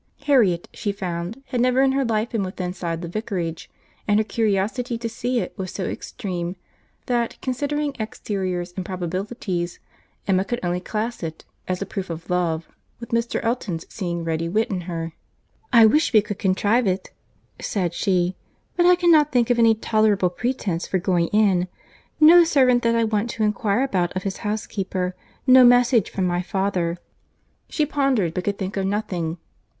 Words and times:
Harriet, 0.23 0.67
she 0.73 0.91
found, 0.91 1.43
had 1.45 1.61
never 1.61 1.83
in 1.83 1.91
her 1.91 2.03
life 2.03 2.31
been 2.31 2.51
inside 2.59 3.03
the 3.03 3.07
Vicarage, 3.07 3.69
and 4.07 4.19
her 4.19 4.23
curiosity 4.23 4.97
to 4.97 5.07
see 5.07 5.37
it 5.39 5.55
was 5.59 5.71
so 5.71 5.85
extreme, 5.85 6.55
that, 7.05 7.37
considering 7.39 7.95
exteriors 7.99 8.73
and 8.75 8.83
probabilities, 8.83 9.77
Emma 10.27 10.43
could 10.43 10.59
only 10.63 10.79
class 10.79 11.21
it, 11.21 11.45
as 11.67 11.83
a 11.83 11.85
proof 11.85 12.09
of 12.09 12.31
love, 12.31 12.67
with 12.99 13.09
Mr. 13.09 13.39
Elton's 13.43 13.85
seeing 13.93 14.23
ready 14.23 14.49
wit 14.49 14.71
in 14.71 14.81
her. 14.89 15.13
"I 15.71 15.85
wish 15.85 16.11
we 16.13 16.23
could 16.23 16.39
contrive 16.39 16.87
it," 16.87 17.11
said 17.61 17.93
she; 17.93 18.35
"but 18.75 18.87
I 18.87 18.95
cannot 18.95 19.31
think 19.31 19.51
of 19.51 19.59
any 19.59 19.75
tolerable 19.75 20.31
pretence 20.31 20.87
for 20.87 20.97
going 20.97 21.27
in;—no 21.27 22.43
servant 22.43 22.81
that 22.81 22.95
I 22.95 23.03
want 23.03 23.29
to 23.29 23.43
inquire 23.43 23.83
about 23.83 24.15
of 24.15 24.23
his 24.23 24.37
housekeeper—no 24.37 25.63
message 25.63 26.09
from 26.09 26.25
my 26.25 26.41
father." 26.41 26.97
She 27.69 27.85
pondered, 27.85 28.33
but 28.33 28.45
could 28.45 28.57
think 28.57 28.75
of 28.77 28.87
nothing. 28.87 29.37